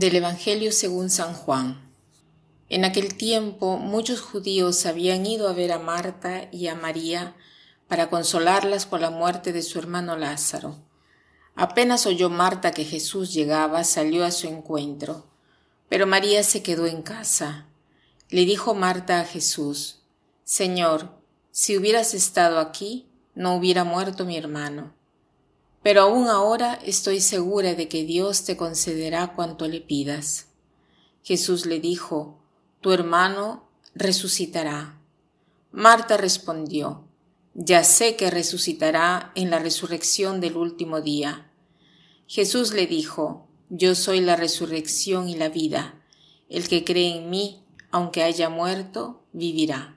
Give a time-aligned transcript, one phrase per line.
[0.00, 1.92] Del Evangelio según San Juan.
[2.70, 7.36] En aquel tiempo muchos judíos habían ido a ver a Marta y a María
[7.86, 10.78] para consolarlas por la muerte de su hermano Lázaro.
[11.54, 15.26] Apenas oyó Marta que Jesús llegaba, salió a su encuentro,
[15.90, 17.66] pero María se quedó en casa.
[18.30, 20.00] Le dijo Marta a Jesús,
[20.44, 21.10] Señor,
[21.50, 24.94] si hubieras estado aquí, no hubiera muerto mi hermano
[25.82, 30.48] pero aún ahora estoy segura de que Dios te concederá cuanto le pidas.
[31.22, 32.38] Jesús le dijo,
[32.80, 35.00] Tu hermano resucitará.
[35.72, 37.04] Marta respondió,
[37.54, 41.50] Ya sé que resucitará en la resurrección del último día.
[42.26, 46.02] Jesús le dijo, Yo soy la resurrección y la vida.
[46.50, 49.96] El que cree en mí, aunque haya muerto, vivirá.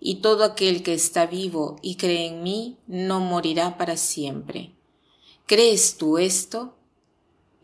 [0.00, 4.73] Y todo aquel que está vivo y cree en mí, no morirá para siempre.
[5.46, 6.74] ¿Crees tú esto?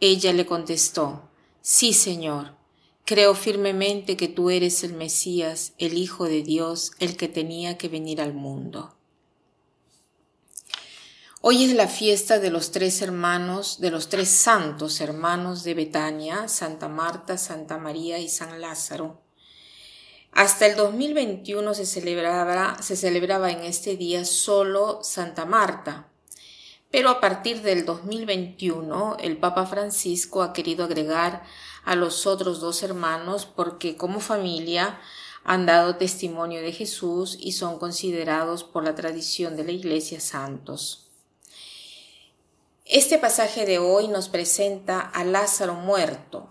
[0.00, 1.30] Ella le contestó,
[1.62, 2.54] Sí, Señor,
[3.06, 7.88] creo firmemente que tú eres el Mesías, el Hijo de Dios, el que tenía que
[7.88, 8.94] venir al mundo.
[11.40, 16.48] Hoy es la fiesta de los tres hermanos, de los tres santos hermanos de Betania,
[16.48, 19.22] Santa Marta, Santa María y San Lázaro.
[20.32, 26.09] Hasta el 2021 se celebraba, se celebraba en este día solo Santa Marta,
[26.90, 31.42] pero a partir del 2021 el Papa Francisco ha querido agregar
[31.84, 35.00] a los otros dos hermanos porque como familia
[35.44, 41.06] han dado testimonio de Jesús y son considerados por la tradición de la Iglesia santos.
[42.84, 46.48] Este pasaje de hoy nos presenta a Lázaro muerto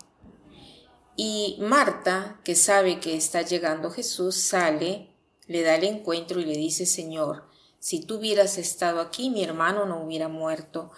[1.17, 5.09] y Marta, que sabe que está llegando Jesús, sale,
[5.47, 7.48] le da el encuentro y le dice, Señor,
[7.79, 10.91] si tú hubieras estado aquí, mi hermano no hubiera muerto.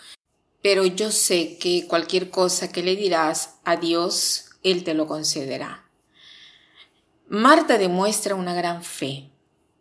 [0.62, 5.90] Pero yo sé que cualquier cosa que le dirás a Dios, Él te lo concederá.
[7.28, 9.32] Marta demuestra una gran fe,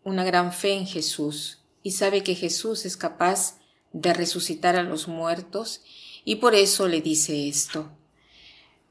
[0.04, 3.58] una gran fe en Jesús, y sabe que Jesús es capaz
[3.92, 5.82] de resucitar a los muertos,
[6.24, 7.90] y por eso le dice esto.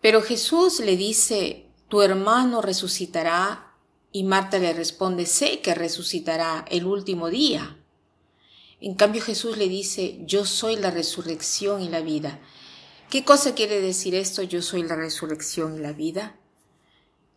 [0.02, 3.76] Pero Jesús le dice, tu hermano resucitará,
[4.12, 7.78] y Marta le responde, sé que resucitará el último día.
[8.81, 12.40] En cambio Jesús le dice, yo soy la resurrección y la vida.
[13.09, 16.38] ¿Qué cosa quiere decir esto, yo soy la resurrección y la vida?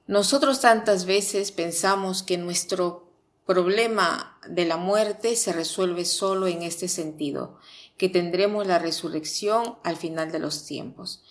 [0.06, 3.10] Nosotros tantas veces pensamos que nuestro
[3.46, 7.58] problema de la muerte se resuelve solo en este sentido,
[7.96, 11.22] que tendremos la resurrección al final de los tiempos.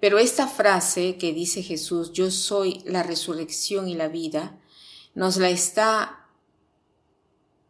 [0.00, 4.58] Pero esta frase que dice Jesús, yo soy la resurrección y la vida,
[5.14, 6.28] nos la está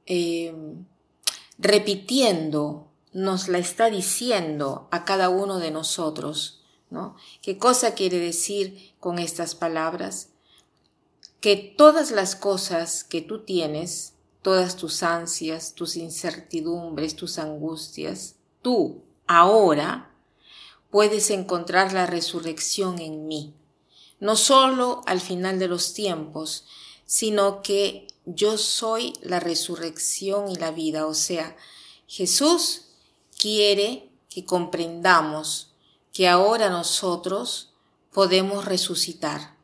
[0.06, 0.52] eh,
[1.58, 7.16] repitiendo, nos la está diciendo a cada uno de nosotros, ¿no?
[7.42, 10.28] ¿Qué cosa quiere decir con estas palabras?
[11.40, 19.02] Que todas las cosas que tú tienes, todas tus ansias, tus incertidumbres, tus angustias, tú
[19.26, 20.10] ahora
[20.90, 23.54] puedes encontrar la resurrección en mí.
[24.20, 26.64] No solo al final de los tiempos,
[27.06, 31.06] sino que yo soy la resurrección y la vida.
[31.06, 31.56] O sea,
[32.06, 32.88] Jesús
[33.38, 35.72] quiere que comprendamos
[36.12, 37.72] que ahora nosotros
[38.12, 39.56] podemos resucitar.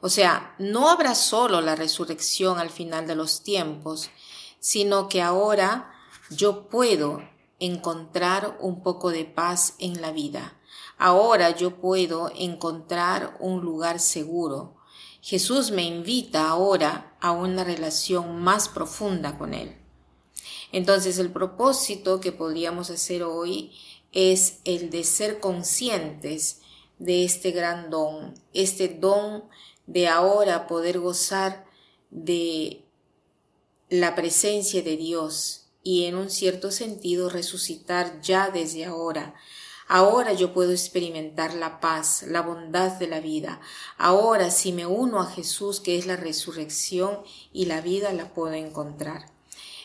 [0.00, 4.10] O sea, no habrá solo la resurrección al final de los tiempos,
[4.58, 5.92] sino que ahora
[6.30, 7.22] yo puedo
[7.58, 10.58] encontrar un poco de paz en la vida.
[10.96, 14.76] Ahora yo puedo encontrar un lugar seguro,
[15.20, 19.76] Jesús me invita ahora a una relación más profunda con Él.
[20.72, 23.72] Entonces el propósito que podríamos hacer hoy
[24.12, 26.60] es el de ser conscientes
[26.98, 29.44] de este gran don, este don
[29.86, 31.66] de ahora poder gozar
[32.10, 32.84] de
[33.88, 39.34] la presencia de Dios y en un cierto sentido resucitar ya desde ahora
[39.92, 43.60] Ahora yo puedo experimentar la paz, la bondad de la vida.
[43.98, 47.18] Ahora si me uno a Jesús, que es la resurrección
[47.52, 49.26] y la vida, la puedo encontrar.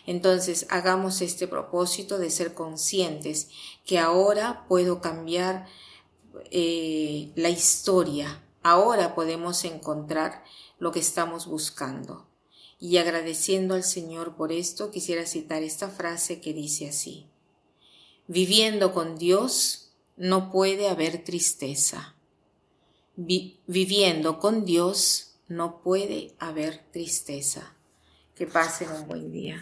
[0.05, 3.49] Entonces hagamos este propósito de ser conscientes
[3.83, 5.65] que ahora puedo cambiar
[6.51, 8.43] eh, la historia.
[8.61, 10.43] Ahora podemos encontrar
[10.77, 12.27] lo que estamos buscando.
[12.79, 17.25] Y agradeciendo al Señor por esto, quisiera citar esta frase que dice así.
[18.27, 19.84] Viviendo con Dios,
[20.17, 22.15] no puede haber tristeza.
[23.15, 27.75] viviendo con Dios no puede haber tristeza.
[28.35, 29.61] Que pasen un buen día.